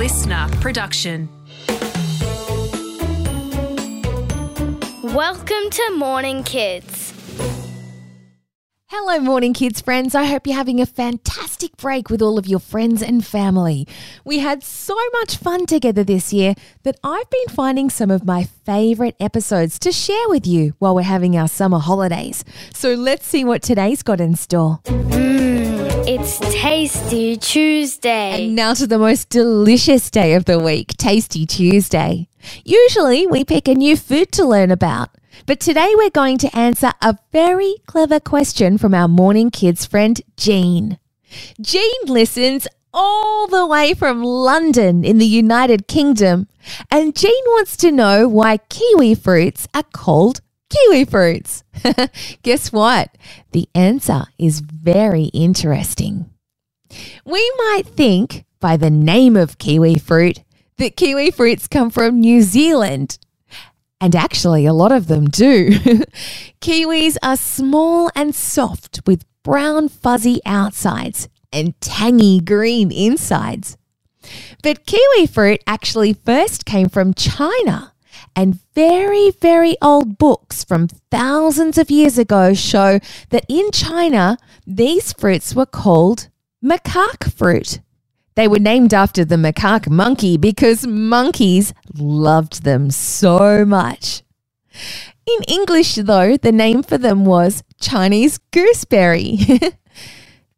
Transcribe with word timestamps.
LiSTNR 0.00 0.58
production. 0.62 1.28
Welcome 5.02 5.68
to 5.68 5.92
Morning 5.94 6.42
Kids. 6.42 7.12
Hello, 8.86 9.20
Morning 9.20 9.52
Kids 9.52 9.82
friends. 9.82 10.14
I 10.14 10.24
hope 10.24 10.46
you're 10.46 10.56
having 10.56 10.80
a 10.80 10.86
fantastic 10.86 11.76
break 11.76 12.08
with 12.08 12.22
all 12.22 12.38
of 12.38 12.46
your 12.46 12.60
friends 12.60 13.02
and 13.02 13.22
family. 13.22 13.86
We 14.24 14.38
had 14.38 14.62
so 14.62 14.96
much 15.12 15.36
fun 15.36 15.66
together 15.66 16.02
this 16.02 16.32
year 16.32 16.54
that 16.82 16.98
I've 17.04 17.28
been 17.28 17.48
finding 17.54 17.90
some 17.90 18.10
of 18.10 18.24
my 18.24 18.44
favourite 18.44 19.16
episodes 19.20 19.78
to 19.80 19.92
share 19.92 20.30
with 20.30 20.46
you 20.46 20.72
while 20.78 20.94
we're 20.94 21.02
having 21.02 21.36
our 21.36 21.46
summer 21.46 21.78
holidays. 21.78 22.42
So 22.72 22.94
let's 22.94 23.26
see 23.26 23.44
what 23.44 23.60
today's 23.60 24.02
got 24.02 24.18
in 24.18 24.34
store. 24.34 24.80
It's 26.12 26.40
Tasty 26.40 27.36
Tuesday. 27.36 28.46
And 28.46 28.56
now 28.56 28.74
to 28.74 28.84
the 28.88 28.98
most 28.98 29.28
delicious 29.28 30.10
day 30.10 30.34
of 30.34 30.44
the 30.44 30.58
week, 30.58 30.88
Tasty 30.96 31.46
Tuesday. 31.46 32.26
Usually 32.64 33.28
we 33.28 33.44
pick 33.44 33.68
a 33.68 33.76
new 33.76 33.96
food 33.96 34.32
to 34.32 34.44
learn 34.44 34.72
about. 34.72 35.10
But 35.46 35.60
today 35.60 35.92
we're 35.94 36.10
going 36.10 36.36
to 36.38 36.58
answer 36.58 36.90
a 37.00 37.16
very 37.30 37.76
clever 37.86 38.18
question 38.18 38.76
from 38.76 38.92
our 38.92 39.06
morning 39.06 39.52
kids 39.52 39.86
friend, 39.86 40.20
Jean. 40.36 40.98
Jean 41.60 42.00
listens 42.06 42.66
all 42.92 43.46
the 43.46 43.64
way 43.64 43.94
from 43.94 44.24
London 44.24 45.04
in 45.04 45.18
the 45.18 45.26
United 45.26 45.86
Kingdom, 45.86 46.48
and 46.90 47.14
Jean 47.14 47.44
wants 47.46 47.76
to 47.76 47.92
know 47.92 48.26
why 48.26 48.56
kiwi 48.56 49.14
fruits 49.14 49.68
are 49.72 49.84
called 49.92 50.40
kiwi 50.70 51.04
fruits. 51.04 51.64
Guess 52.42 52.72
what? 52.72 53.16
The 53.52 53.68
answer 53.74 54.24
is 54.38 54.60
very 54.60 55.24
interesting. 55.24 56.30
We 57.24 57.52
might 57.58 57.84
think 57.86 58.44
by 58.60 58.76
the 58.76 58.90
name 58.90 59.36
of 59.36 59.58
kiwi 59.58 59.98
fruit 59.98 60.42
that 60.78 60.96
kiwi 60.96 61.30
fruits 61.30 61.68
come 61.68 61.90
from 61.90 62.20
New 62.20 62.42
Zealand. 62.42 63.18
And 64.00 64.16
actually, 64.16 64.64
a 64.64 64.72
lot 64.72 64.92
of 64.92 65.08
them 65.08 65.26
do. 65.26 65.70
Kiwis 66.62 67.18
are 67.22 67.36
small 67.36 68.10
and 68.16 68.34
soft 68.34 69.02
with 69.06 69.26
brown 69.42 69.90
fuzzy 69.90 70.40
outsides 70.46 71.28
and 71.52 71.78
tangy 71.82 72.40
green 72.40 72.90
insides. 72.90 73.76
But 74.62 74.86
kiwi 74.86 75.26
fruit 75.26 75.62
actually 75.66 76.14
first 76.14 76.64
came 76.64 76.88
from 76.88 77.12
China. 77.12 77.92
And 78.36 78.60
very, 78.74 79.30
very 79.30 79.76
old 79.82 80.18
books 80.18 80.64
from 80.64 80.88
thousands 81.10 81.78
of 81.78 81.90
years 81.90 82.18
ago 82.18 82.54
show 82.54 83.00
that 83.30 83.44
in 83.48 83.70
China, 83.72 84.38
these 84.66 85.12
fruits 85.12 85.54
were 85.54 85.66
called 85.66 86.28
macaque 86.64 87.32
fruit. 87.32 87.80
They 88.36 88.48
were 88.48 88.58
named 88.58 88.94
after 88.94 89.24
the 89.24 89.36
macaque 89.36 89.90
monkey 89.90 90.36
because 90.36 90.86
monkeys 90.86 91.74
loved 91.94 92.62
them 92.64 92.90
so 92.90 93.64
much. 93.64 94.22
In 95.26 95.42
English, 95.48 95.96
though, 95.96 96.36
the 96.36 96.52
name 96.52 96.82
for 96.82 96.98
them 96.98 97.24
was 97.24 97.62
Chinese 97.80 98.38
gooseberry. 98.52 99.38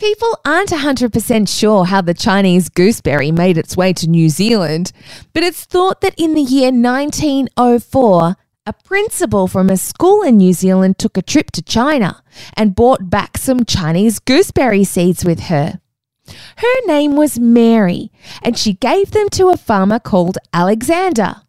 People 0.00 0.38
aren't 0.46 0.70
100% 0.70 1.46
sure 1.46 1.84
how 1.84 2.00
the 2.00 2.14
Chinese 2.14 2.70
gooseberry 2.70 3.30
made 3.30 3.58
its 3.58 3.76
way 3.76 3.92
to 3.92 4.08
New 4.08 4.30
Zealand, 4.30 4.92
but 5.34 5.42
it's 5.42 5.66
thought 5.66 6.00
that 6.00 6.14
in 6.16 6.32
the 6.32 6.40
year 6.40 6.72
1904, 6.72 8.34
a 8.64 8.72
principal 8.72 9.46
from 9.46 9.68
a 9.68 9.76
school 9.76 10.22
in 10.22 10.38
New 10.38 10.54
Zealand 10.54 10.98
took 10.98 11.18
a 11.18 11.22
trip 11.22 11.50
to 11.50 11.60
China 11.60 12.22
and 12.54 12.74
brought 12.74 13.10
back 13.10 13.36
some 13.36 13.66
Chinese 13.66 14.20
gooseberry 14.20 14.84
seeds 14.84 15.22
with 15.22 15.40
her. 15.40 15.82
Her 16.56 16.86
name 16.86 17.14
was 17.14 17.38
Mary, 17.38 18.10
and 18.40 18.56
she 18.56 18.72
gave 18.72 19.10
them 19.10 19.28
to 19.32 19.50
a 19.50 19.58
farmer 19.58 19.98
called 19.98 20.38
Alexander. 20.54 21.42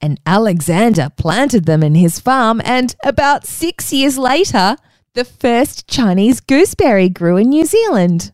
And 0.00 0.20
Alexander 0.24 1.08
planted 1.16 1.64
them 1.64 1.82
in 1.82 1.96
his 1.96 2.20
farm, 2.20 2.62
and 2.64 2.94
about 3.02 3.48
six 3.48 3.92
years 3.92 4.16
later, 4.16 4.76
the 5.16 5.24
first 5.24 5.88
Chinese 5.88 6.40
gooseberry 6.40 7.08
grew 7.08 7.38
in 7.38 7.48
New 7.48 7.64
Zealand. 7.64 8.32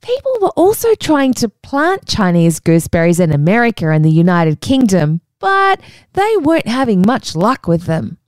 People 0.00 0.38
were 0.40 0.50
also 0.50 0.94
trying 0.94 1.34
to 1.34 1.48
plant 1.48 2.06
Chinese 2.06 2.60
gooseberries 2.60 3.18
in 3.18 3.32
America 3.32 3.90
and 3.90 4.04
the 4.04 4.10
United 4.10 4.60
Kingdom, 4.60 5.20
but 5.40 5.80
they 6.12 6.36
weren't 6.36 6.68
having 6.68 7.02
much 7.04 7.34
luck 7.34 7.66
with 7.66 7.86
them. 7.86 8.18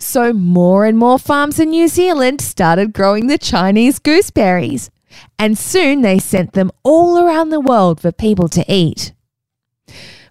So, 0.00 0.32
more 0.32 0.84
and 0.84 0.98
more 0.98 1.20
farms 1.20 1.60
in 1.60 1.70
New 1.70 1.86
Zealand 1.86 2.40
started 2.40 2.92
growing 2.92 3.28
the 3.28 3.38
Chinese 3.38 4.00
gooseberries 4.00 4.90
and 5.38 5.56
soon 5.56 6.02
they 6.02 6.18
sent 6.18 6.52
them 6.52 6.72
all 6.82 7.16
around 7.16 7.50
the 7.50 7.60
world 7.60 8.00
for 8.00 8.10
people 8.10 8.48
to 8.48 8.64
eat. 8.66 9.12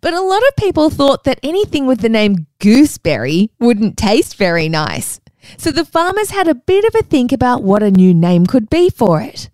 But 0.01 0.13
a 0.13 0.21
lot 0.21 0.41
of 0.49 0.55
people 0.57 0.89
thought 0.89 1.23
that 1.23 1.39
anything 1.43 1.87
with 1.87 2.01
the 2.01 2.09
name 2.09 2.47
gooseberry 2.59 3.51
wouldn't 3.57 3.97
taste 3.97 4.35
very 4.35 4.67
nice. 4.67 5.21
So 5.57 5.71
the 5.71 5.85
farmers 5.85 6.31
had 6.31 6.47
a 6.47 6.55
bit 6.55 6.85
of 6.85 6.95
a 6.95 7.03
think 7.03 7.31
about 7.31 7.63
what 7.63 7.83
a 7.83 7.91
new 7.91 8.13
name 8.13 8.45
could 8.45 8.69
be 8.69 8.89
for 8.89 9.21
it. 9.21 9.49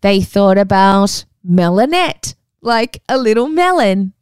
They 0.00 0.20
thought 0.20 0.58
about 0.58 1.24
melonette, 1.46 2.34
like 2.60 3.02
a 3.08 3.18
little 3.18 3.48
melon. 3.48 4.12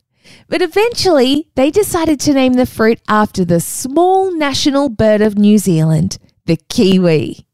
But 0.48 0.62
eventually, 0.62 1.48
they 1.54 1.70
decided 1.70 2.20
to 2.20 2.32
name 2.32 2.54
the 2.54 2.66
fruit 2.66 3.00
after 3.08 3.44
the 3.44 3.60
small 3.60 4.32
national 4.36 4.88
bird 4.88 5.20
of 5.20 5.36
New 5.36 5.58
Zealand, 5.58 6.18
the 6.46 6.56
kiwi. 6.56 7.46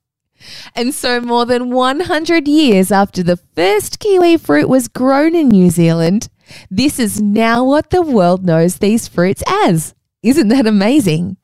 And 0.74 0.94
so, 0.94 1.20
more 1.20 1.46
than 1.46 1.70
100 1.70 2.46
years 2.46 2.92
after 2.92 3.22
the 3.22 3.38
first 3.54 3.98
kiwi 3.98 4.36
fruit 4.36 4.68
was 4.68 4.88
grown 4.88 5.34
in 5.34 5.48
New 5.48 5.70
Zealand, 5.70 6.28
this 6.70 6.98
is 6.98 7.20
now 7.20 7.64
what 7.64 7.90
the 7.90 8.02
world 8.02 8.44
knows 8.44 8.78
these 8.78 9.08
fruits 9.08 9.42
as. 9.48 9.94
Isn't 10.22 10.48
that 10.48 10.66
amazing? 10.66 11.36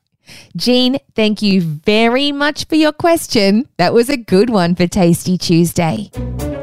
Jean, 0.55 0.97
thank 1.15 1.41
you 1.41 1.61
very 1.61 2.31
much 2.31 2.65
for 2.67 2.75
your 2.75 2.91
question. 2.91 3.67
That 3.77 3.93
was 3.93 4.09
a 4.09 4.17
good 4.17 4.49
one 4.49 4.75
for 4.75 4.87
Tasty 4.87 5.37
Tuesday. 5.37 6.09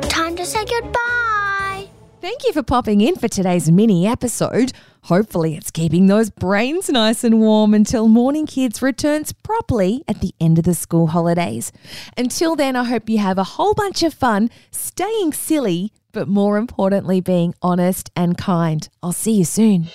Time 0.02 0.36
to 0.36 0.46
say 0.46 0.64
goodbye. 0.64 1.88
Thank 2.20 2.44
you 2.44 2.52
for 2.52 2.62
popping 2.62 3.00
in 3.00 3.16
for 3.16 3.28
today's 3.28 3.70
mini 3.70 4.06
episode. 4.06 4.72
Hopefully, 5.04 5.56
it's 5.56 5.70
keeping 5.70 6.06
those 6.06 6.28
brains 6.28 6.90
nice 6.90 7.24
and 7.24 7.40
warm 7.40 7.72
until 7.72 8.08
Morning 8.08 8.46
Kids 8.46 8.82
returns 8.82 9.32
properly 9.32 10.04
at 10.06 10.20
the 10.20 10.34
end 10.38 10.58
of 10.58 10.64
the 10.64 10.74
school 10.74 11.08
holidays. 11.08 11.72
Until 12.18 12.54
then, 12.54 12.76
I 12.76 12.84
hope 12.84 13.08
you 13.08 13.18
have 13.18 13.38
a 13.38 13.44
whole 13.44 13.72
bunch 13.72 14.02
of 14.02 14.12
fun 14.12 14.50
staying 14.70 15.32
silly, 15.32 15.92
but 16.12 16.28
more 16.28 16.58
importantly, 16.58 17.22
being 17.22 17.54
honest 17.62 18.10
and 18.14 18.36
kind. 18.36 18.86
I'll 19.02 19.12
see 19.12 19.32
you 19.32 19.44
soon. 19.44 19.88